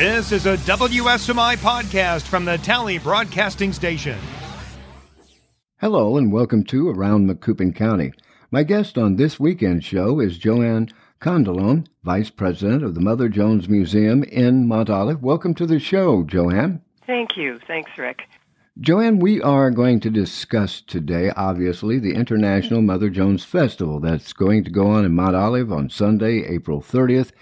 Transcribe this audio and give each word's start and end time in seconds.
This 0.00 0.32
is 0.32 0.46
a 0.46 0.56
WSMI 0.56 1.56
podcast 1.58 2.22
from 2.22 2.46
the 2.46 2.56
Talley 2.56 2.96
Broadcasting 2.96 3.70
Station. 3.70 4.18
Hello, 5.78 6.16
and 6.16 6.32
welcome 6.32 6.64
to 6.64 6.88
Around 6.88 7.28
Macoupin 7.28 7.76
County. 7.76 8.14
My 8.50 8.62
guest 8.62 8.96
on 8.96 9.16
this 9.16 9.38
weekend 9.38 9.84
show 9.84 10.18
is 10.18 10.38
Joann 10.38 10.90
Condolone, 11.20 11.86
Vice 12.02 12.30
President 12.30 12.82
of 12.82 12.94
the 12.94 13.02
Mother 13.02 13.28
Jones 13.28 13.68
Museum 13.68 14.24
in 14.24 14.66
Mount 14.66 14.88
Olive. 14.88 15.22
Welcome 15.22 15.52
to 15.56 15.66
the 15.66 15.78
show, 15.78 16.24
Joann. 16.24 16.80
Thank 17.06 17.36
you. 17.36 17.60
Thanks, 17.66 17.90
Rick. 17.98 18.22
Joann, 18.80 19.20
we 19.20 19.42
are 19.42 19.70
going 19.70 20.00
to 20.00 20.08
discuss 20.08 20.80
today, 20.80 21.30
obviously, 21.36 21.98
the 21.98 22.14
International 22.14 22.80
Mother 22.80 23.10
Jones 23.10 23.44
Festival 23.44 24.00
that's 24.00 24.32
going 24.32 24.64
to 24.64 24.70
go 24.70 24.86
on 24.86 25.04
in 25.04 25.14
Mount 25.14 25.36
Olive 25.36 25.70
on 25.70 25.90
Sunday, 25.90 26.46
April 26.46 26.80
30th 26.80 27.32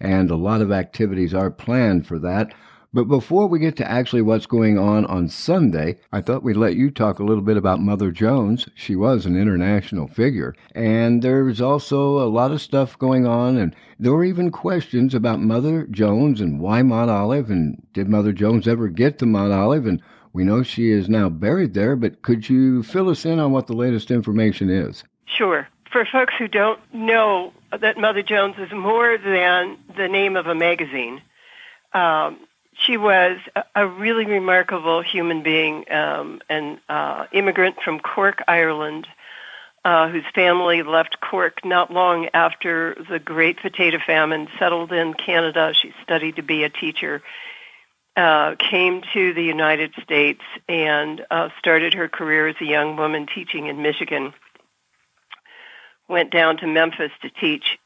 and 0.00 0.30
a 0.30 0.36
lot 0.36 0.60
of 0.60 0.72
activities 0.72 1.34
are 1.34 1.50
planned 1.50 2.06
for 2.06 2.18
that. 2.18 2.52
But 2.94 3.04
before 3.04 3.46
we 3.46 3.58
get 3.58 3.76
to 3.76 3.90
actually 3.90 4.22
what's 4.22 4.46
going 4.46 4.78
on 4.78 5.04
on 5.06 5.28
Sunday, 5.28 5.98
I 6.10 6.22
thought 6.22 6.42
we'd 6.42 6.56
let 6.56 6.74
you 6.74 6.90
talk 6.90 7.18
a 7.18 7.24
little 7.24 7.42
bit 7.42 7.58
about 7.58 7.82
Mother 7.82 8.10
Jones. 8.10 8.66
She 8.74 8.96
was 8.96 9.26
an 9.26 9.36
international 9.36 10.08
figure. 10.08 10.54
And 10.74 11.22
there's 11.22 11.60
also 11.60 12.18
a 12.18 12.30
lot 12.30 12.50
of 12.50 12.62
stuff 12.62 12.98
going 12.98 13.26
on, 13.26 13.58
and 13.58 13.76
there 13.98 14.12
were 14.12 14.24
even 14.24 14.50
questions 14.50 15.14
about 15.14 15.40
Mother 15.40 15.86
Jones 15.90 16.40
and 16.40 16.60
why 16.60 16.82
Mount 16.82 17.10
Olive, 17.10 17.50
and 17.50 17.82
did 17.92 18.08
Mother 18.08 18.32
Jones 18.32 18.66
ever 18.66 18.88
get 18.88 19.18
to 19.18 19.26
Mount 19.26 19.52
Olive? 19.52 19.86
And 19.86 20.00
we 20.32 20.44
know 20.44 20.62
she 20.62 20.90
is 20.90 21.10
now 21.10 21.28
buried 21.28 21.74
there, 21.74 21.94
but 21.94 22.22
could 22.22 22.48
you 22.48 22.82
fill 22.82 23.10
us 23.10 23.26
in 23.26 23.38
on 23.38 23.52
what 23.52 23.66
the 23.66 23.74
latest 23.74 24.10
information 24.10 24.70
is? 24.70 25.04
Sure 25.26 25.68
for 25.90 26.06
folks 26.10 26.34
who 26.38 26.48
don't 26.48 26.80
know 26.92 27.52
that 27.76 27.98
Mother 27.98 28.22
Jones 28.22 28.56
is 28.58 28.72
more 28.72 29.18
than 29.18 29.78
the 29.96 30.08
name 30.08 30.36
of 30.36 30.46
a 30.46 30.54
magazine, 30.54 31.20
um, 31.92 32.38
she 32.86 32.96
was 32.96 33.38
a, 33.56 33.64
a, 33.74 33.86
really 33.86 34.24
remarkable 34.24 35.02
human 35.02 35.42
being, 35.42 35.90
um, 35.90 36.40
an 36.48 36.80
uh, 36.88 37.26
immigrant 37.32 37.76
from 37.84 37.98
Cork, 37.98 38.42
Ireland, 38.46 39.06
uh, 39.84 40.08
whose 40.08 40.24
family 40.34 40.82
left 40.82 41.18
Cork 41.20 41.64
not 41.64 41.92
long 41.92 42.28
after 42.34 42.96
the 43.10 43.18
Great 43.18 43.60
Potato 43.60 43.98
Famine, 44.04 44.48
settled 44.58 44.92
in 44.92 45.14
Canada. 45.14 45.72
She 45.74 45.92
studied 46.02 46.36
to 46.36 46.42
be 46.42 46.64
a 46.64 46.70
teacher. 46.70 47.22
Uh, 48.16 48.56
came 48.56 49.02
to 49.14 49.32
the 49.32 49.44
United 49.44 49.94
States 50.02 50.40
and 50.68 51.24
uh, 51.30 51.50
started 51.60 51.94
her 51.94 52.08
career 52.08 52.48
as 52.48 52.56
a 52.60 52.64
young 52.64 52.96
woman 52.96 53.28
teaching 53.32 53.68
in 53.68 53.80
Michigan 53.80 54.34
went 56.08 56.30
down 56.30 56.58
to 56.58 56.66
Memphis 56.66 57.12
to 57.22 57.30
teach, 57.30 57.78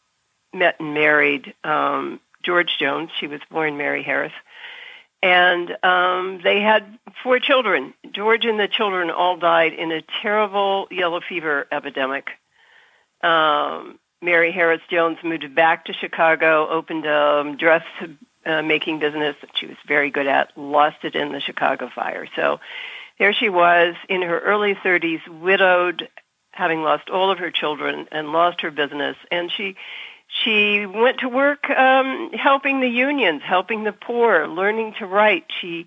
met 0.53 0.77
and 0.81 0.95
married 0.95 1.55
um, 1.65 2.21
George 2.43 2.77
Jones. 2.79 3.11
She 3.19 3.27
was 3.27 3.41
born 3.51 3.77
Mary 3.77 4.03
Harris. 4.03 4.33
And 5.23 5.77
um, 5.85 6.41
they 6.43 6.61
had 6.61 6.99
four 7.23 7.39
children. 7.39 7.95
George 8.11 8.45
and 8.45 8.59
the 8.59 8.69
children 8.69 9.11
all 9.11 9.37
died 9.37 9.73
in 9.73 9.93
a 9.93 10.03
terrible 10.21 10.89
yellow 10.91 11.21
fever 11.21 11.67
epidemic. 11.71 12.29
Um, 13.23 14.01
Mary 14.21 14.51
Harris 14.53 14.81
Jones 14.91 15.19
moved 15.23 15.55
back 15.55 15.85
to 15.87 15.93
Chicago, 15.93 16.69
opened 16.69 17.07
a 17.07 17.41
um, 17.41 17.57
dress 17.57 17.85
uh, 18.47 18.63
making 18.63 18.99
business 18.99 19.37
that 19.41 19.51
she 19.55 19.67
was 19.67 19.77
very 19.87 20.11
good 20.11 20.27
at, 20.27 20.57
lost 20.57 20.97
it 21.05 21.15
in 21.15 21.33
the 21.33 21.41
Chicago 21.41 21.89
fire. 21.95 22.27
So 22.35 22.59
there 23.19 23.33
she 23.33 23.49
was 23.49 23.95
in 24.09 24.23
her 24.23 24.41
early 24.41 24.75
30s, 24.75 25.27
widowed, 25.29 26.09
having 26.53 26.83
lost 26.83 27.11
all 27.11 27.31
of 27.31 27.39
her 27.39 27.51
children 27.51 28.07
and 28.13 28.33
lost 28.33 28.61
her 28.61 28.71
business, 28.71 29.17
and 29.31 29.51
she 29.51 29.77
she 30.45 30.87
went 30.87 31.19
to 31.19 31.29
work 31.29 31.69
um, 31.69 32.31
helping 32.33 32.81
the 32.81 32.89
unions, 32.89 33.43
helping 33.45 33.85
the 33.85 33.93
poor, 33.93 34.47
learning 34.49 34.95
to 34.99 35.07
write. 35.07 35.45
She 35.61 35.87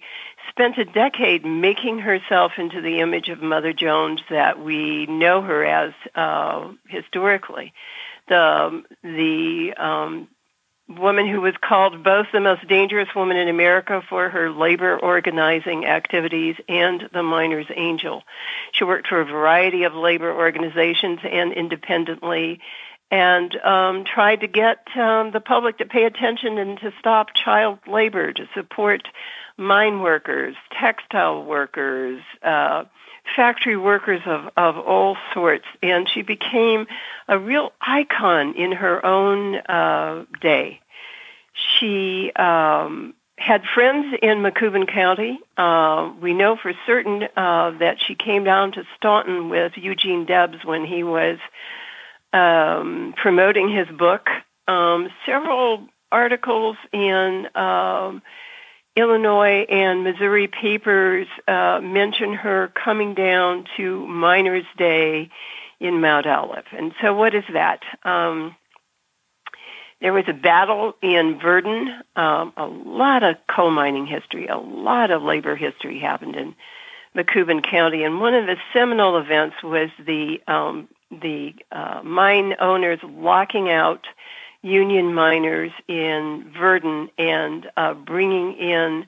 spent 0.50 0.78
a 0.78 0.86
decade 0.86 1.44
making 1.46 2.00
herself 2.00 2.54
into 2.58 2.82
the 2.82 3.00
image 3.00 3.30
of 3.30 3.42
Mother 3.42 3.74
Jones 3.74 4.22
that 4.30 4.64
we 4.64 5.08
know 5.08 5.42
her 5.42 5.66
as 5.66 5.94
uh, 6.14 6.72
historically. 6.88 7.74
The 8.28 8.84
the 9.04 9.74
um, 9.78 10.28
woman 10.88 11.28
who 11.28 11.42
was 11.42 11.56
called 11.62 12.04
both 12.04 12.28
the 12.32 12.40
most 12.40 12.68
dangerous 12.68 13.10
woman 13.16 13.38
in 13.38 13.48
America 13.48 14.04
for 14.08 14.30
her 14.30 14.52
labor 14.52 14.98
organizing 14.98 15.86
activities 15.86 16.56
and 16.70 17.10
the 17.12 17.24
miner's 17.24 17.66
angel. 17.76 18.24
She 18.72 18.84
worked 18.84 19.08
for 19.08 19.20
a 19.20 19.26
variety 19.26 19.84
of 19.84 19.96
labor 19.96 20.32
organizations 20.32 21.20
and 21.24 21.54
independently 21.54 22.60
and 23.12 23.56
um, 23.58 24.04
tried 24.04 24.42
to 24.42 24.48
get 24.48 24.80
um, 24.98 25.32
the 25.32 25.40
public 25.40 25.78
to 25.78 25.86
pay 25.86 26.06
attention 26.06 26.58
and 26.58 26.80
to 26.80 26.92
stop 27.00 27.28
child 27.34 27.80
labor, 27.88 28.34
to 28.34 28.48
support 28.54 29.08
mine 29.58 30.02
workers, 30.02 30.56
textile 30.72 31.44
workers, 31.44 32.22
uh, 32.44 32.84
factory 33.36 33.78
workers 33.78 34.22
of, 34.26 34.50
of 34.58 34.78
all 34.78 35.18
sorts, 35.34 35.66
and 35.82 36.10
she 36.10 36.22
became 36.22 36.88
a 37.28 37.40
real 37.40 37.72
icon 37.82 38.56
in 38.56 38.72
her 38.72 39.06
own 39.06 39.56
uh, 39.56 40.26
day. 40.42 40.80
She 41.54 42.32
um, 42.34 43.14
had 43.38 43.64
friends 43.74 44.16
in 44.22 44.42
Macoupin 44.42 44.88
County. 44.88 45.40
Uh, 45.58 46.12
we 46.22 46.34
know 46.34 46.58
for 46.58 46.74
certain 46.86 47.24
uh, 47.36 47.72
that 47.80 47.98
she 48.06 48.16
came 48.16 48.44
down 48.44 48.74
to 48.74 48.84
Staunton 48.98 49.50
with 49.50 49.74
Eugene 49.76 50.26
Debs 50.26 50.64
when 50.64 50.86
he 50.86 51.04
was 51.04 51.38
um, 52.36 53.14
promoting 53.16 53.70
his 53.70 53.88
book. 53.88 54.28
Um, 54.68 55.10
several 55.26 55.88
articles 56.12 56.76
in 56.92 57.48
um, 57.56 58.22
Illinois 58.96 59.66
and 59.70 60.04
Missouri 60.04 60.48
papers 60.48 61.28
uh, 61.48 61.80
mention 61.82 62.34
her 62.34 62.72
coming 62.84 63.14
down 63.14 63.66
to 63.78 64.06
Miners' 64.08 64.66
Day 64.78 65.30
in 65.80 66.02
Mount 66.02 66.28
Olive. 66.28 66.66
And 66.72 66.94
so, 67.02 67.14
what 67.14 67.34
is 67.34 67.44
that? 67.54 67.82
Um, 68.04 68.56
there 70.02 70.14
was 70.14 70.26
a 70.28 70.34
battle 70.34 70.94
in 71.02 71.40
Virden. 71.40 71.88
Um, 72.18 72.54
a 72.58 72.66
lot 72.66 73.24
of 73.24 73.38
coal 73.48 73.72
mining 73.72 74.06
history, 74.06 74.48
a 74.48 74.58
lot 74.58 75.10
of 75.10 75.24
labor 75.24 75.56
history 75.56 76.00
happened 76.00 76.36
in 76.36 76.56
Macoupin 77.16 77.62
County, 77.62 78.04
and 78.04 78.20
one 78.20 78.34
of 78.34 78.46
the 78.46 78.58
seminal 78.74 79.18
events 79.18 79.56
was 79.64 79.90
the 80.06 80.42
um, 80.48 80.90
the 81.22 81.54
uh, 81.72 82.02
mine 82.04 82.56
owners 82.60 83.00
locking 83.04 83.70
out 83.70 84.06
union 84.62 85.14
miners 85.14 85.72
in 85.88 86.52
Virden 86.58 87.10
and 87.18 87.70
uh, 87.78 87.94
bringing 87.94 88.54
in 88.54 89.06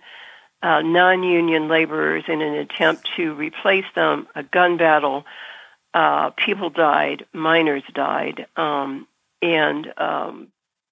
uh, 0.61 0.81
non-union 0.81 1.67
laborers 1.67 2.23
in 2.27 2.41
an 2.41 2.53
attempt 2.53 3.09
to 3.15 3.33
replace 3.33 3.85
them. 3.95 4.27
A 4.35 4.43
gun 4.43 4.77
battle. 4.77 5.25
Uh, 5.93 6.29
people 6.31 6.69
died. 6.69 7.25
Miners 7.33 7.83
died. 7.93 8.45
Um, 8.55 9.07
and 9.41 9.93
um, 9.97 10.47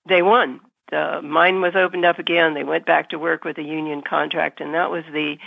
they 0.07 0.21
won. 0.21 0.61
The 0.91 1.21
mine 1.23 1.61
was 1.61 1.75
opened 1.75 2.05
up 2.05 2.19
again. 2.19 2.53
They 2.53 2.63
went 2.63 2.85
back 2.85 3.09
to 3.09 3.19
work 3.19 3.43
with 3.43 3.57
a 3.57 3.63
union 3.63 4.01
contract, 4.01 4.61
and 4.61 4.73
that 4.75 4.91
was 4.91 5.03
the 5.11 5.37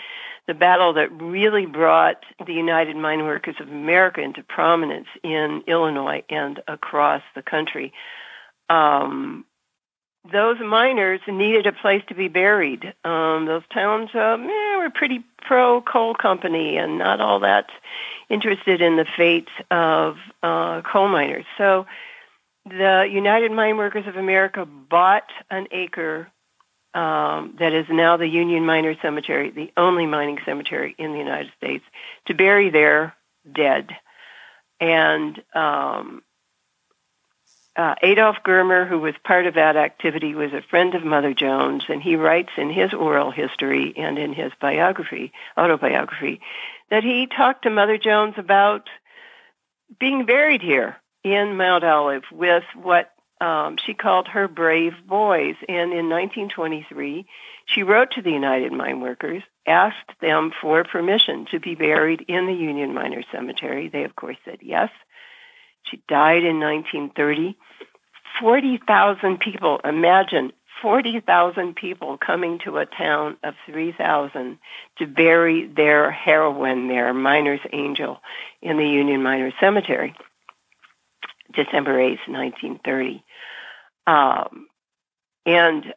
the 0.49 0.55
battle 0.55 0.95
that 0.95 1.13
really 1.13 1.67
brought 1.67 2.25
the 2.45 2.55
United 2.55 2.97
Mine 2.97 3.25
Workers 3.25 3.57
of 3.61 3.69
America 3.69 4.23
into 4.23 4.43
prominence 4.43 5.07
in 5.23 5.63
Illinois 5.69 6.25
and 6.31 6.61
across 6.67 7.23
the 7.35 7.43
country. 7.43 7.93
Um, 8.71 9.45
those 10.33 10.57
miners 10.59 11.21
needed 11.29 11.67
a 11.67 11.73
place 11.73 12.03
to 12.09 12.15
be 12.15 12.29
buried. 12.29 12.95
Um, 13.05 13.45
those 13.47 13.63
towns 13.73 14.09
uh, 14.15 14.39
eh, 14.41 14.77
were 14.79 14.91
pretty 14.93 15.23
pro 15.43 15.83
coal 15.83 16.15
company 16.15 16.79
and 16.79 16.99
not 16.99 17.21
all 17.21 17.41
that 17.41 17.67
interested 18.31 18.81
in 18.81 18.97
the 18.97 19.07
fate 19.17 19.49
of 19.71 20.17
uh, 20.43 20.81
coal 20.83 21.09
miners. 21.09 21.45
So 21.59 21.87
the 22.65 23.07
United 23.11 23.53
Mine 23.53 23.77
Workers 23.77 24.07
of 24.07 24.17
America 24.17 24.65
bought 24.67 25.29
an 25.51 25.67
acre 25.73 26.29
um, 26.99 27.55
that 27.61 27.73
is 27.73 27.87
now 27.89 28.17
the 28.17 28.27
Union 28.27 28.67
Miner 28.67 28.97
Cemetery, 29.01 29.51
the 29.51 29.71
only 29.77 30.05
mining 30.07 30.39
cemetery 30.45 30.97
in 30.99 31.13
the 31.13 31.19
United 31.19 31.53
States, 31.57 31.85
to 32.27 32.35
bury 32.35 32.71
their 32.71 33.15
dead. 33.51 33.91
And 34.81 35.41
um, 35.55 36.23
uh, 37.77 37.95
Adolf 38.03 38.39
Germer, 38.45 38.89
who 38.89 38.99
was 38.99 39.15
part 39.23 39.47
of 39.47 39.55
that 39.55 39.77
activity, 39.77 40.35
was 40.35 40.53
a 40.53 40.69
friend 40.71 40.97
of 40.97 41.05
Mother 41.05 41.35
Jones, 41.35 41.85
and 41.89 42.03
he 42.03 42.17
writes 42.17 42.51
in 42.57 42.69
his 42.69 42.93
oral 42.93 43.31
history 43.31 43.95
and 43.97 44.19
in 44.19 44.33
his 44.33 44.51
biography, 44.61 45.33
autobiography, 45.57 46.41
that 46.91 47.05
he 47.05 47.29
talked 47.29 47.63
to 47.63 47.71
Mother 47.71 47.97
Jones 47.97 48.35
about 48.39 48.89
being 50.01 50.27
buried 50.27 50.63
here 50.63 50.97
in 51.23 51.57
Mount 51.57 51.85
Olive 51.85 52.25
with 52.33 52.65
what 52.75 53.13
um, 53.41 53.77
she 53.85 53.95
called 53.95 54.29
her 54.29 54.49
brave 54.49 54.95
boys. 55.07 55.57
And 55.69 55.93
in 55.93 56.09
1923, 56.09 57.27
she 57.67 57.83
wrote 57.83 58.13
to 58.13 58.23
the 58.23 58.31
United 58.31 58.73
Mine 58.73 59.01
Workers, 59.01 59.43
asked 59.67 60.13
them 60.21 60.53
for 60.61 60.85
permission 60.85 61.47
to 61.51 61.61
be 61.61 61.75
buried 61.75 62.25
in 62.29 62.47
the 62.47 62.55
Union 62.55 62.95
Miners 62.95 63.27
Cemetery. 63.33 63.89
They, 63.89 64.05
of 64.05 64.17
course, 64.17 64.37
said 64.45 64.59
yes. 64.63 64.91
She 65.85 66.03
died 66.09 66.45
in 66.45 66.61
1930. 66.61 67.57
40,000 68.41 69.41
people, 69.41 69.81
imagine 69.85 70.53
40,000 70.83 71.75
people 71.75 72.19
coming 72.19 72.61
to 72.65 72.79
a 72.79 72.87
town 72.87 73.37
of 73.43 73.55
3,000 73.67 74.59
to 74.99 75.07
bury 75.07 75.67
their 75.67 76.11
heroine, 76.11 76.89
their 76.89 77.13
miner's 77.13 77.61
angel, 77.73 78.21
in 78.63 78.77
the 78.77 78.87
Union 78.87 79.23
Miners 79.23 79.55
Cemetery, 79.61 80.15
December 81.53 82.01
8, 82.01 82.19
1930. 82.27 83.25
Um, 84.07 84.67
and 85.47 85.95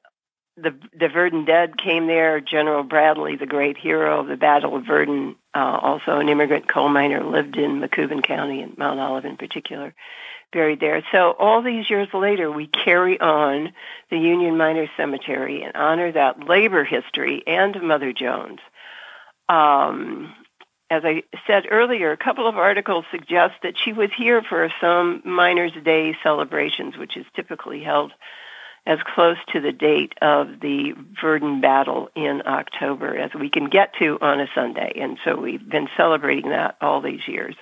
the 0.58 0.76
the 0.94 1.08
Virden 1.08 1.46
dead 1.46 1.78
came 1.78 2.08
there. 2.08 2.40
General 2.40 2.84
Bradley, 2.84 3.36
the 3.36 3.46
great 3.46 3.78
hero 3.78 4.20
of 4.20 4.28
the 4.28 4.38
Battle 4.38 4.76
of 4.76 4.84
Virden, 4.84 5.36
uh, 5.54 5.80
also 5.82 6.20
an 6.20 6.30
immigrant 6.30 6.70
coal 6.70 6.90
miner, 6.90 7.24
lived 7.24 7.58
in 7.58 7.80
Macoupin 7.80 8.22
County 8.22 8.62
and 8.62 8.78
Mount 8.78 9.00
Olive 9.00 9.26
in 9.26 9.38
particular, 9.38 9.94
buried 10.52 10.80
there. 10.80 11.04
So 11.12 11.32
all 11.40 11.62
these 11.62 11.90
years 11.90 12.10
later, 12.14 12.52
we 12.52 12.68
carry 12.68 13.20
on 13.20 13.72
the 14.10 14.18
Union 14.18 14.58
Miners 14.58 14.90
Cemetery 14.98 15.64
and 15.64 15.76
honor 15.76 16.12
that 16.12 16.48
labor 16.48 16.84
history 16.84 17.44
and 17.48 17.82
Mother 17.82 18.14
Jones. 18.14 18.60
Um, 19.48 20.34
as 20.92 21.04
I 21.06 21.24
said 21.48 21.68
earlier, 21.72 22.12
a 22.12 22.18
couple 22.18 22.48
of 22.48 22.58
articles 22.58 23.06
suggest 23.12 23.54
that 23.64 23.76
she 23.82 23.94
was 23.94 24.10
here 24.16 24.42
for 24.42 24.70
some 24.82 25.22
Miners' 25.24 25.72
Day 25.86 26.18
celebrations, 26.22 26.98
which 26.98 27.16
is 27.16 27.26
typically 27.34 27.82
held 27.82 28.12
as 28.86 29.00
close 29.16 29.38
to 29.54 29.62
the 29.62 29.72
date 29.72 30.14
of 30.22 30.60
the 30.60 30.94
Virden 31.24 31.62
battle 31.62 32.10
in 32.14 32.42
October 32.46 33.16
as 33.18 33.34
we 33.34 33.50
can 33.50 33.70
get 33.70 33.94
to 34.00 34.18
on 34.20 34.42
a 34.42 34.50
Sunday. 34.54 34.92
And 34.98 35.18
so 35.24 35.38
we've 35.38 35.68
been 35.68 35.88
celebrating 35.96 36.50
that 36.50 36.76
all 36.82 37.00
these 37.00 37.26
years. 37.26 37.56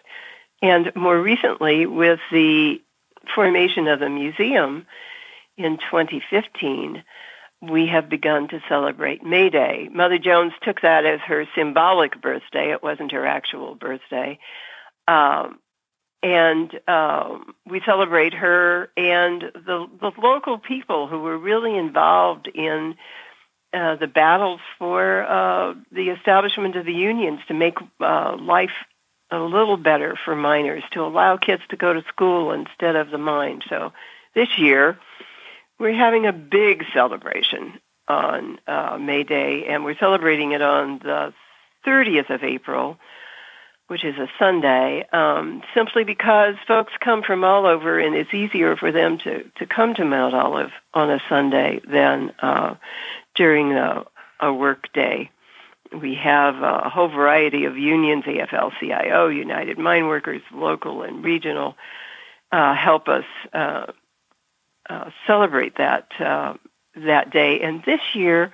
And 0.63 0.91
more 0.95 1.21
recently, 1.21 1.85
with 1.85 2.19
the 2.31 2.81
formation 3.35 3.87
of 3.87 3.99
the 3.99 4.09
museum 4.09 4.87
in 5.55 5.77
2015, 5.77 7.03
we 7.61 7.87
have 7.87 8.09
begun 8.09 8.47
to 8.49 8.61
celebrate 8.69 9.23
May 9.23 9.49
Day. 9.49 9.89
Mother 9.91 10.17
Jones 10.17 10.53
took 10.61 10.81
that 10.81 11.05
as 11.05 11.19
her 11.21 11.45
symbolic 11.55 12.21
birthday. 12.21 12.71
It 12.71 12.81
wasn't 12.81 13.11
her 13.11 13.25
actual 13.25 13.75
birthday. 13.75 14.39
Um, 15.07 15.59
and 16.21 16.79
um, 16.87 17.55
we 17.65 17.81
celebrate 17.85 18.33
her 18.33 18.91
and 18.97 19.41
the 19.41 19.87
the 20.01 20.11
local 20.21 20.57
people 20.57 21.07
who 21.07 21.19
were 21.19 21.37
really 21.37 21.77
involved 21.77 22.47
in 22.47 22.95
uh, 23.73 23.95
the 23.95 24.07
battles 24.07 24.59
for 24.77 25.23
uh, 25.23 25.75
the 25.91 26.09
establishment 26.09 26.75
of 26.75 26.85
the 26.85 26.93
unions 26.93 27.39
to 27.47 27.53
make 27.53 27.77
uh, 28.01 28.35
life 28.37 28.71
a 29.31 29.39
little 29.39 29.77
better 29.77 30.17
for 30.25 30.35
miners, 30.35 30.83
to 30.91 31.01
allow 31.01 31.37
kids 31.37 31.61
to 31.69 31.77
go 31.77 31.93
to 31.93 32.03
school 32.09 32.51
instead 32.51 32.95
of 32.95 33.11
the 33.11 33.17
mine. 33.17 33.61
So 33.69 33.93
this 34.33 34.57
year 34.57 34.97
we're 35.79 35.95
having 35.95 36.25
a 36.25 36.33
big 36.33 36.83
celebration 36.93 37.79
on 38.07 38.59
uh, 38.67 38.97
May 38.99 39.23
Day, 39.23 39.65
and 39.67 39.83
we're 39.83 39.97
celebrating 39.97 40.51
it 40.51 40.61
on 40.61 40.99
the 40.99 41.33
30th 41.85 42.29
of 42.29 42.43
April 42.43 42.97
which 43.89 44.05
is 44.05 44.15
a 44.17 44.29
Sunday, 44.37 45.03
um, 45.11 45.63
simply 45.73 46.03
because 46.03 46.53
folks 46.67 46.93
come 47.03 47.23
from 47.23 47.43
all 47.43 47.65
over, 47.65 47.99
and 47.99 48.15
it's 48.15 48.31
easier 48.31 48.75
for 48.75 48.91
them 48.91 49.17
to 49.17 49.43
to 49.57 49.65
come 49.65 49.95
to 49.95 50.05
Mount 50.05 50.35
Olive 50.35 50.69
on 50.93 51.09
a 51.09 51.19
Sunday 51.27 51.81
than 51.91 52.31
uh, 52.39 52.75
during 53.33 53.73
a, 53.73 54.05
a 54.39 54.53
work 54.53 54.93
day. 54.93 55.31
We 55.91 56.13
have 56.23 56.61
a 56.61 56.87
whole 56.87 57.07
variety 57.07 57.65
of 57.65 57.79
unions, 57.79 58.25
AFL-CIO, 58.25 59.29
United 59.29 59.79
Mine 59.79 60.05
Workers, 60.05 60.43
local 60.53 61.01
and 61.01 61.25
regional, 61.25 61.75
uh, 62.51 62.75
help 62.75 63.07
us 63.07 63.25
uh, 64.89 65.11
celebrate 65.27 65.77
that 65.77 66.07
uh, 66.19 66.55
that 66.95 67.31
day. 67.31 67.61
And 67.61 67.83
this 67.83 68.01
year, 68.13 68.51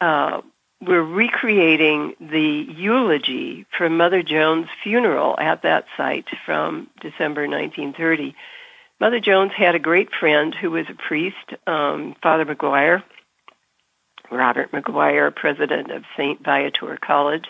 uh, 0.00 0.42
we're 0.80 1.02
recreating 1.02 2.14
the 2.20 2.66
eulogy 2.76 3.66
for 3.76 3.88
Mother 3.88 4.22
Jones' 4.22 4.68
funeral 4.82 5.38
at 5.38 5.62
that 5.62 5.86
site 5.96 6.28
from 6.46 6.88
December 7.00 7.48
1930. 7.48 8.34
Mother 9.00 9.20
Jones 9.20 9.52
had 9.56 9.74
a 9.74 9.80
great 9.80 10.10
friend 10.12 10.54
who 10.54 10.70
was 10.70 10.86
a 10.88 10.94
priest, 10.94 11.36
um, 11.66 12.14
Father 12.22 12.44
McGuire, 12.44 13.02
Robert 14.30 14.72
McGuire, 14.72 15.34
president 15.34 15.90
of 15.90 16.04
St. 16.16 16.42
Viator 16.44 16.98
College, 17.00 17.46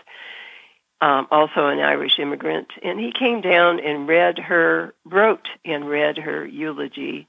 um, 1.01 1.27
also 1.31 1.67
an 1.67 1.79
Irish 1.79 2.19
immigrant. 2.19 2.69
And 2.83 2.99
he 2.99 3.13
came 3.13 3.41
down 3.41 3.81
and 3.81 4.09
read 4.09 4.39
her, 4.39 4.95
wrote 5.05 5.49
and 5.65 5.89
read 5.89 6.19
her 6.19 6.47
eulogy. 6.47 7.29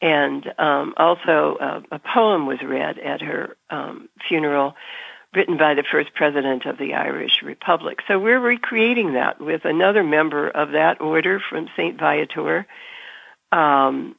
And 0.00 0.46
um, 0.58 0.94
also 0.96 1.56
uh, 1.60 1.80
a 1.90 1.98
poem 1.98 2.46
was 2.46 2.58
read 2.62 2.98
at 2.98 3.22
her 3.22 3.56
um, 3.70 4.08
funeral 4.28 4.74
written 5.34 5.58
by 5.58 5.74
the 5.74 5.84
first 5.90 6.14
president 6.14 6.64
of 6.64 6.78
the 6.78 6.94
Irish 6.94 7.42
Republic. 7.42 8.00
So 8.08 8.18
we're 8.18 8.40
recreating 8.40 9.12
that 9.14 9.40
with 9.40 9.64
another 9.64 10.02
member 10.02 10.48
of 10.48 10.72
that 10.72 11.00
order 11.00 11.40
from 11.50 11.68
St. 11.76 11.98
Viator, 11.98 12.66
um, 13.52 14.16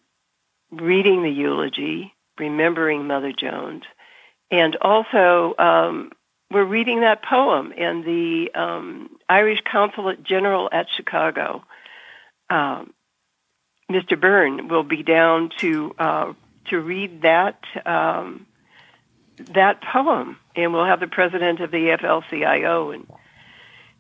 reading 0.72 1.24
the 1.24 1.32
eulogy, 1.32 2.14
remembering 2.38 3.08
Mother 3.08 3.32
Jones, 3.32 3.84
and 4.52 4.76
also 4.78 5.56
um, 5.58 6.12
we're 6.52 6.66
reading 6.66 7.02
that 7.02 7.24
poem. 7.24 7.74
And 7.76 8.06
the 8.06 8.52
um, 8.54 9.18
Irish 9.28 9.62
Consulate 9.70 10.24
General 10.24 10.70
at 10.72 10.88
Chicago, 10.96 11.64
um, 12.50 12.94
Mr. 13.92 14.20
Byrne, 14.20 14.68
will 14.68 14.84
be 14.84 15.04
down 15.04 15.50
to 15.60 15.96
uh, 15.98 16.34
to 16.66 16.80
read 16.80 17.22
that 17.22 17.64
um, 17.86 18.46
that 19.38 19.82
poem, 19.82 20.38
and 20.56 20.74
we'll 20.74 20.86
have 20.86 21.00
the 21.00 21.08
president 21.08 21.62
of 21.62 21.72
the 21.72 21.78
AFL-CIO 21.78 22.92
and 22.92 23.08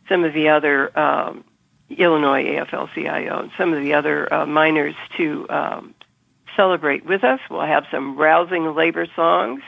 some 0.09 0.23
of 0.23 0.33
the 0.33 0.49
other 0.49 0.97
um, 0.97 1.43
Illinois 1.89 2.43
AFL-CIO 2.43 3.39
and 3.39 3.51
some 3.57 3.73
of 3.73 3.81
the 3.81 3.93
other 3.93 4.31
uh, 4.33 4.45
miners 4.45 4.95
to 5.15 5.47
um, 5.49 5.93
celebrate 6.55 7.05
with 7.05 7.23
us. 7.23 7.39
We'll 7.49 7.61
have 7.61 7.85
some 7.91 8.17
rousing 8.17 8.75
labor 8.75 9.07
songs. 9.15 9.61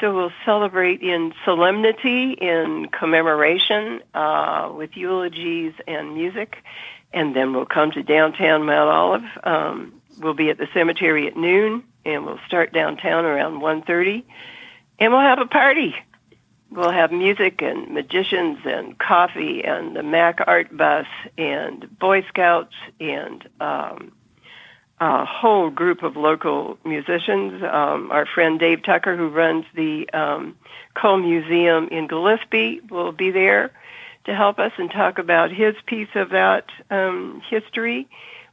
So 0.00 0.14
we'll 0.14 0.32
celebrate 0.44 1.02
in 1.02 1.32
solemnity, 1.44 2.32
in 2.32 2.88
commemoration, 2.88 4.00
uh, 4.14 4.72
with 4.74 4.96
eulogies 4.96 5.74
and 5.86 6.14
music, 6.14 6.56
and 7.12 7.34
then 7.34 7.52
we'll 7.52 7.66
come 7.66 7.90
to 7.92 8.02
downtown 8.02 8.64
Mount 8.64 8.90
Olive. 8.90 9.24
Um, 9.44 10.00
we'll 10.18 10.34
be 10.34 10.50
at 10.50 10.58
the 10.58 10.68
cemetery 10.72 11.26
at 11.26 11.36
noon, 11.36 11.84
and 12.04 12.24
we'll 12.26 12.40
start 12.46 12.72
downtown 12.72 13.24
around 13.24 13.60
1.30 13.60 14.24
and 14.98 15.12
we'll 15.12 15.20
have 15.20 15.40
a 15.40 15.46
party. 15.46 15.96
We'll 16.70 16.92
have 16.92 17.12
music 17.12 17.60
and 17.60 17.92
magicians 17.92 18.60
and 18.64 18.98
coffee 18.98 19.64
and 19.64 19.96
the 19.96 20.02
Mac 20.02 20.38
Art 20.46 20.74
Bus 20.74 21.06
and 21.36 21.98
Boy 21.98 22.22
Scouts 22.28 22.74
and 23.00 23.46
um, 23.60 24.12
a 25.00 25.24
whole 25.24 25.70
group 25.70 26.02
of 26.02 26.16
local 26.16 26.78
musicians. 26.84 27.62
Um, 27.64 28.10
our 28.10 28.26
friend 28.26 28.60
Dave 28.60 28.84
Tucker, 28.84 29.16
who 29.16 29.28
runs 29.28 29.64
the 29.74 30.08
um, 30.10 30.56
Coal 30.94 31.18
Museum 31.18 31.88
in 31.88 32.06
Gillespie, 32.06 32.80
will 32.88 33.12
be 33.12 33.30
there 33.32 33.72
to 34.24 34.34
help 34.34 34.58
us 34.58 34.72
and 34.78 34.90
talk 34.90 35.18
about 35.18 35.50
his 35.50 35.74
piece 35.86 36.08
of 36.14 36.30
that 36.30 36.66
um, 36.90 37.42
history. 37.50 38.08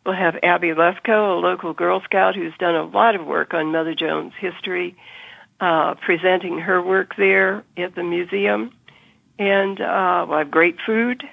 We'll 0.06 0.16
have 0.16 0.38
Abby 0.42 0.70
Lesko, 0.70 1.38
a 1.38 1.40
local 1.40 1.74
Girl 1.74 2.02
Scout 2.02 2.36
who's 2.36 2.54
done 2.58 2.76
a 2.76 2.84
lot 2.84 3.16
of 3.16 3.26
work 3.26 3.54
on 3.54 3.72
Mother 3.72 3.94
Jones 3.94 4.34
history 4.40 4.96
uh, 5.60 5.96
presenting 5.96 6.60
her 6.60 6.82
work 6.82 7.16
there 7.18 7.64
at 7.78 7.96
the 7.96 8.04
museum. 8.04 8.72
And 9.38 9.80
uh, 9.80 10.26
we'll 10.28 10.40
have 10.40 10.52
great 10.52 10.78
food, 10.86 11.24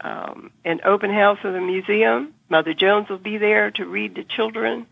um, 0.00 0.50
an 0.64 0.80
open 0.84 1.10
house 1.10 1.38
of 1.44 1.52
the 1.52 1.60
museum. 1.60 2.34
Mother 2.48 2.74
Jones 2.74 3.08
will 3.08 3.18
be 3.18 3.38
there 3.38 3.70
to 3.72 3.84
read 3.84 4.16
to 4.16 4.24
children. 4.24 4.86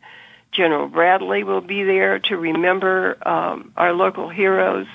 General 0.52 0.88
Bradley 0.88 1.44
will 1.44 1.60
be 1.60 1.82
there 1.82 2.20
to 2.20 2.36
remember 2.36 3.16
um, 3.26 3.72
our 3.76 3.92
local 3.92 4.28
heroes. 4.28 4.86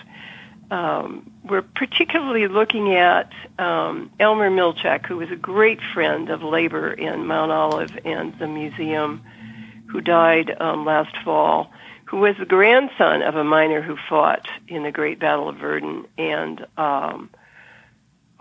Um, 0.72 1.32
we're 1.44 1.64
particularly 1.64 2.48
looking 2.48 2.94
at 2.94 3.32
um, 3.58 4.12
Elmer 4.20 4.52
Milchak, 4.52 5.06
who 5.08 5.18
was 5.18 5.32
a 5.32 5.36
great 5.36 5.80
friend 5.94 6.30
of 6.30 6.44
labor 6.44 6.94
in 6.94 7.26
Mount 7.26 7.52
Olive 7.52 7.98
and 8.06 8.38
the 8.38 8.48
museum, 8.48 9.24
who 9.88 10.02
died 10.02 10.56
um, 10.60 10.86
last 10.86 11.16
fall 11.24 11.72
who 12.10 12.18
was 12.18 12.36
the 12.40 12.46
grandson 12.46 13.22
of 13.22 13.36
a 13.36 13.44
miner 13.44 13.84
who 13.84 13.96
fought 14.10 14.48
in 14.68 14.82
the 14.82 14.92
Great 14.92 15.20
Battle 15.20 15.48
of 15.48 15.58
Virden, 15.58 16.06
and 16.18 16.66
um, 16.76 17.30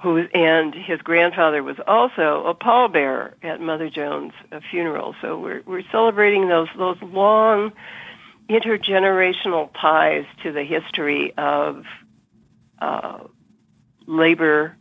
who 0.02 0.26
and 0.32 0.74
his 0.74 1.02
grandfather 1.02 1.62
was 1.62 1.76
also 1.86 2.46
a 2.46 2.54
pallbearer 2.54 3.34
at 3.42 3.60
Mother 3.60 3.90
Jones' 3.90 4.32
funeral. 4.70 5.14
So 5.20 5.38
we're 5.38 5.62
we're 5.66 5.84
celebrating 5.92 6.48
those 6.48 6.68
those 6.78 6.96
long 7.02 7.72
intergenerational 8.48 9.68
ties 9.78 10.24
to 10.44 10.52
the 10.52 10.64
history 10.64 11.34
of 11.36 11.84
uh, 12.80 13.18
labor 14.06 14.76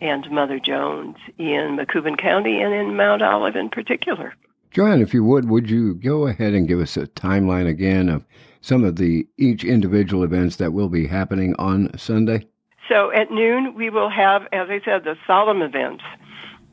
and 0.00 0.30
Mother 0.30 0.58
Jones 0.58 1.16
in 1.38 1.76
Macoupin 1.76 2.16
County 2.16 2.60
and 2.60 2.72
in 2.72 2.96
Mount 2.96 3.22
Olive 3.22 3.56
in 3.56 3.68
particular. 3.68 4.34
Joann, 4.72 5.02
if 5.02 5.12
you 5.12 5.24
would, 5.24 5.48
would 5.48 5.68
you 5.68 5.94
go 5.94 6.26
ahead 6.26 6.54
and 6.54 6.68
give 6.68 6.80
us 6.80 6.96
a 6.96 7.06
timeline 7.08 7.68
again 7.68 8.08
of 8.08 8.24
some 8.60 8.84
of 8.84 8.96
the 8.96 9.26
each 9.36 9.64
individual 9.64 10.22
events 10.22 10.56
that 10.56 10.72
will 10.72 10.88
be 10.88 11.06
happening 11.06 11.54
on 11.58 11.96
Sunday? 11.98 12.46
So 12.88 13.10
at 13.12 13.30
noon 13.30 13.74
we 13.74 13.90
will 13.90 14.10
have, 14.10 14.42
as 14.52 14.68
I 14.70 14.80
said, 14.84 15.04
the 15.04 15.16
solemn 15.26 15.62
events, 15.62 16.04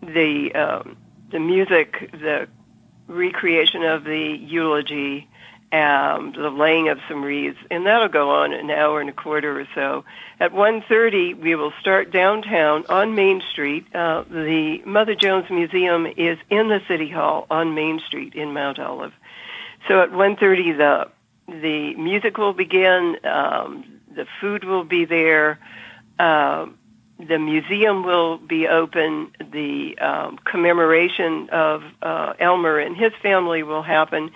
the 0.02 0.52
um, 0.54 0.98
the 1.32 1.40
music, 1.40 2.10
the 2.12 2.48
recreation 3.08 3.84
of 3.84 4.04
the 4.04 4.38
eulogy, 4.40 5.28
um, 5.78 6.34
the 6.34 6.50
laying 6.50 6.90
of 6.90 7.00
some 7.08 7.24
wreaths, 7.24 7.58
and 7.70 7.86
that'll 7.86 8.08
go 8.08 8.32
on 8.32 8.54
an 8.54 8.70
hour 8.70 9.00
and 9.00 9.10
a 9.10 9.14
quarter 9.14 9.60
or 9.60 9.68
so. 9.76 10.04
At 10.40 10.52
1.30, 10.52 11.40
we 11.40 11.56
will 11.56 11.74
start 11.80 12.12
downtown 12.12 12.86
on 12.90 13.16
Main 13.16 13.42
Street. 13.52 13.86
Uh, 13.94 14.24
the 14.30 14.82
Mother 14.86 15.16
Jones 15.16 15.50
Museum 15.50 16.06
is 16.06 16.38
in 16.50 16.70
the 16.70 16.82
City 16.88 17.10
Hall 17.10 17.48
on 17.50 17.76
Main 17.76 18.00
Street 18.00 18.36
in 18.36 18.54
Mount 18.54 18.80
Olive. 18.80 19.14
So 19.88 20.02
at 20.02 20.12
1.30, 20.12 20.78
the 20.78 21.10
the 21.50 21.96
music 21.96 22.38
will 22.38 22.52
begin. 22.54 23.18
Um, 23.24 24.02
the 24.14 24.26
food 24.42 24.66
will 24.66 24.84
be 24.84 25.06
there. 25.06 25.60
Uh, 26.20 26.66
the 27.20 27.40
museum 27.40 28.04
will 28.04 28.38
be 28.38 28.68
open. 28.68 29.32
The 29.52 29.98
um, 30.00 30.40
commemoration 30.44 31.50
of 31.52 31.84
uh, 32.02 32.34
Elmer 32.40 32.80
and 32.80 32.98
his 32.98 33.14
family 33.22 33.64
will 33.64 33.82
happen. 33.82 34.32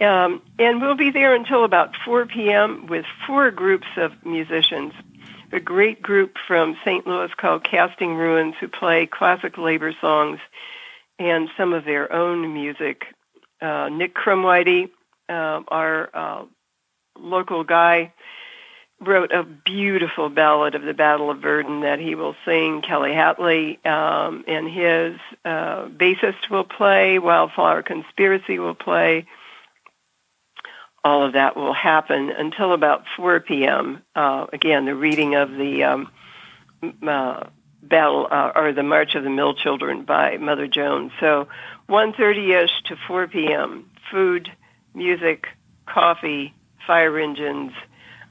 Um, 0.00 0.40
and 0.58 0.80
we'll 0.80 0.96
be 0.96 1.10
there 1.10 1.34
until 1.34 1.64
about 1.64 1.94
4 2.04 2.26
p.m. 2.26 2.86
with 2.86 3.04
four 3.26 3.50
groups 3.50 3.86
of 3.96 4.12
musicians. 4.24 4.94
A 5.52 5.60
great 5.60 6.00
group 6.00 6.36
from 6.46 6.76
St. 6.84 7.06
Louis 7.06 7.30
called 7.36 7.64
Casting 7.64 8.14
Ruins 8.14 8.54
who 8.60 8.68
play 8.68 9.06
classic 9.06 9.58
labor 9.58 9.92
songs 10.00 10.38
and 11.18 11.48
some 11.56 11.72
of 11.72 11.84
their 11.84 12.12
own 12.12 12.54
music. 12.54 13.02
Uh, 13.60 13.88
Nick 13.90 14.14
Crumwhitey, 14.14 14.90
uh, 15.28 15.60
our 15.68 16.08
uh, 16.14 16.44
local 17.18 17.64
guy, 17.64 18.12
wrote 19.00 19.32
a 19.32 19.42
beautiful 19.42 20.28
ballad 20.28 20.74
of 20.74 20.82
the 20.82 20.94
Battle 20.94 21.30
of 21.30 21.38
Virden 21.38 21.82
that 21.82 21.98
he 21.98 22.14
will 22.14 22.36
sing. 22.44 22.82
Kelly 22.82 23.10
Hatley 23.10 23.84
um, 23.86 24.44
and 24.46 24.68
his 24.68 25.18
uh, 25.44 25.88
bassist 25.88 26.48
will 26.50 26.64
play. 26.64 27.18
Wildflower 27.18 27.82
Conspiracy 27.82 28.58
will 28.58 28.74
play. 28.74 29.26
All 31.02 31.24
of 31.24 31.32
that 31.32 31.56
will 31.56 31.72
happen 31.72 32.30
until 32.30 32.72
about 32.72 33.04
4 33.16 33.40
p.m. 33.40 34.02
Uh, 34.14 34.46
again, 34.52 34.84
the 34.84 34.94
reading 34.94 35.34
of 35.34 35.50
the 35.50 35.84
um, 35.84 36.10
uh, 37.06 37.44
battle 37.82 38.28
uh, 38.30 38.52
or 38.54 38.72
the 38.72 38.82
March 38.82 39.14
of 39.14 39.24
the 39.24 39.30
Mill 39.30 39.54
Children 39.54 40.04
by 40.04 40.36
Mother 40.36 40.66
Jones. 40.66 41.12
So 41.20 41.48
1:30ish 41.88 42.84
to 42.86 42.96
4 43.08 43.28
p.m. 43.28 43.90
Food, 44.10 44.50
music, 44.94 45.46
coffee, 45.86 46.54
fire 46.86 47.18
engines 47.18 47.72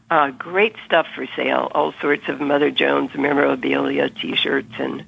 uh, 0.09 0.31
great 0.31 0.75
stuff 0.85 1.05
for 1.15 1.27
sale. 1.35 1.71
All 1.73 1.93
sorts 2.01 2.27
of 2.29 2.41
Mother 2.41 2.71
Jones 2.71 3.11
memorabilia, 3.15 4.09
T-shirts, 4.09 4.73
and 4.79 5.05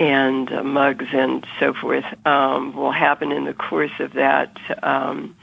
and 0.00 0.50
uh, 0.50 0.64
mugs 0.64 1.04
and 1.12 1.46
so 1.60 1.74
forth 1.74 2.04
um, 2.26 2.74
will 2.74 2.90
happen 2.90 3.30
in 3.30 3.44
the 3.44 3.52
course 3.52 3.92
of 4.00 4.14
that 4.14 4.56
um, 4.82 5.36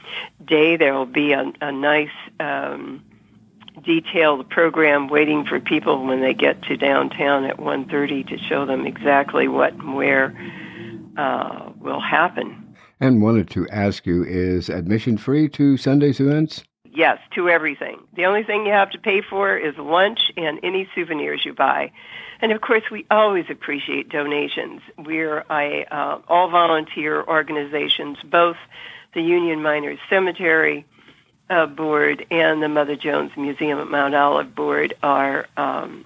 day. 0.44 0.76
There 0.76 0.92
will 0.92 1.06
be 1.06 1.32
a, 1.32 1.50
a 1.60 1.70
nice 1.70 2.10
um, 2.40 3.02
detailed 3.84 4.50
program 4.50 5.08
waiting 5.08 5.46
for 5.46 5.60
people 5.60 6.04
when 6.04 6.20
they 6.20 6.34
get 6.34 6.60
to 6.64 6.76
downtown 6.76 7.44
at 7.44 7.58
1.30 7.58 8.28
to 8.28 8.36
show 8.36 8.66
them 8.66 8.84
exactly 8.84 9.46
what 9.46 9.74
and 9.74 9.94
where 9.94 10.36
uh, 11.16 11.70
will 11.78 12.00
happen. 12.00 12.74
And 12.98 13.22
wanted 13.22 13.48
to 13.50 13.68
ask 13.68 14.06
you, 14.06 14.24
is 14.24 14.68
admission 14.68 15.18
free 15.18 15.48
to 15.50 15.76
Sunday's 15.76 16.18
events? 16.18 16.64
Yes, 16.92 17.18
to 17.34 17.48
everything. 17.48 18.00
The 18.14 18.26
only 18.26 18.44
thing 18.44 18.66
you 18.66 18.72
have 18.72 18.90
to 18.90 18.98
pay 18.98 19.20
for 19.20 19.56
is 19.56 19.76
lunch 19.76 20.32
and 20.36 20.60
any 20.62 20.88
souvenirs 20.94 21.42
you 21.44 21.52
buy. 21.52 21.92
And 22.40 22.52
of 22.52 22.60
course, 22.60 22.84
we 22.90 23.06
always 23.10 23.46
appreciate 23.50 24.08
donations. 24.08 24.80
We're 24.96 25.44
a 25.50 25.84
uh, 25.90 26.20
all 26.28 26.50
volunteer 26.50 27.22
organizations, 27.22 28.18
both 28.24 28.56
the 29.14 29.22
Union 29.22 29.62
Miners 29.62 29.98
Cemetery 30.08 30.86
uh, 31.50 31.66
Board 31.66 32.26
and 32.30 32.62
the 32.62 32.68
Mother 32.68 32.96
Jones 32.96 33.32
Museum 33.36 33.78
at 33.78 33.88
Mount 33.88 34.14
Olive 34.14 34.54
Board 34.54 34.94
are 35.02 35.46
um, 35.56 36.04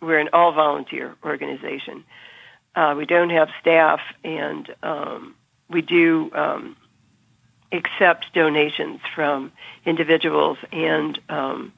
we're 0.00 0.18
an 0.18 0.30
all 0.32 0.52
volunteer 0.52 1.14
organization. 1.24 2.04
Uh, 2.74 2.94
we 2.96 3.06
don't 3.06 3.30
have 3.30 3.48
staff, 3.60 4.00
and 4.24 4.74
um, 4.82 5.34
we 5.68 5.82
do 5.82 6.30
um, 6.34 6.76
accept 7.72 8.26
donations 8.34 9.00
from 9.14 9.52
individuals 9.84 10.58
and 10.72 11.18
um, 11.28 11.72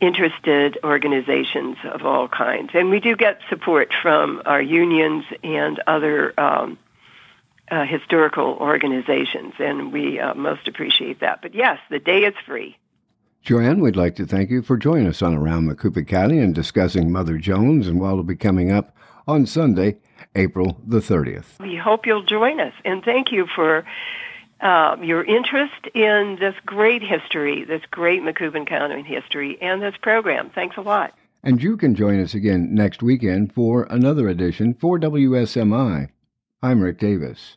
interested 0.00 0.78
organizations 0.82 1.76
of 1.84 2.02
all 2.02 2.28
kinds. 2.28 2.70
And 2.74 2.90
we 2.90 2.98
do 2.98 3.14
get 3.14 3.38
support 3.48 3.92
from 4.02 4.42
our 4.44 4.60
unions 4.60 5.24
and 5.44 5.80
other 5.86 6.38
um, 6.38 6.78
uh, 7.70 7.84
historical 7.86 8.56
organizations, 8.60 9.54
and 9.58 9.92
we 9.92 10.18
uh, 10.18 10.34
most 10.34 10.66
appreciate 10.68 11.20
that. 11.20 11.40
But 11.40 11.54
yes, 11.54 11.78
the 11.88 12.00
day 12.00 12.24
is 12.24 12.34
free. 12.44 12.76
Joann, 13.44 13.80
we'd 13.80 13.96
like 13.96 14.14
to 14.16 14.26
thank 14.26 14.50
you 14.50 14.62
for 14.62 14.76
joining 14.76 15.06
us 15.08 15.22
on 15.22 15.34
Around 15.34 15.66
Macoupin 15.66 16.06
County 16.06 16.38
and 16.38 16.54
discussing 16.54 17.10
Mother 17.10 17.38
Jones 17.38 17.88
and 17.88 18.00
what 18.00 18.14
will 18.14 18.22
be 18.22 18.36
coming 18.36 18.70
up 18.70 18.94
on 19.26 19.46
Sunday, 19.46 19.96
April 20.34 20.80
the 20.86 20.98
30th. 20.98 21.58
We 21.60 21.76
hope 21.76 22.06
you'll 22.06 22.24
join 22.24 22.60
us, 22.60 22.74
and 22.84 23.02
thank 23.02 23.32
you 23.32 23.46
for 23.54 23.84
uh, 24.62 24.96
your 25.02 25.24
interest 25.24 25.86
in 25.94 26.36
this 26.40 26.54
great 26.64 27.02
history, 27.02 27.64
this 27.64 27.82
great 27.90 28.22
Macoupin 28.22 28.66
County 28.66 29.02
history, 29.02 29.58
and 29.60 29.82
this 29.82 29.96
program. 30.00 30.50
Thanks 30.54 30.76
a 30.76 30.82
lot. 30.82 31.14
And 31.42 31.62
you 31.62 31.76
can 31.76 31.94
join 31.94 32.20
us 32.20 32.34
again 32.34 32.72
next 32.72 33.02
weekend 33.02 33.52
for 33.52 33.84
another 33.90 34.28
edition 34.28 34.74
for 34.74 34.98
WSMI. 34.98 36.08
I'm 36.62 36.80
Rick 36.80 37.00
Davis. 37.00 37.56